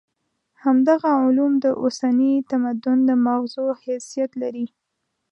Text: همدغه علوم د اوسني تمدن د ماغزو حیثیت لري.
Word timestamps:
همدغه 0.63 1.09
علوم 1.25 1.53
د 1.63 1.65
اوسني 1.81 2.33
تمدن 2.51 2.97
د 3.09 3.11
ماغزو 3.25 3.65
حیثیت 3.83 4.31
لري. 4.41 4.65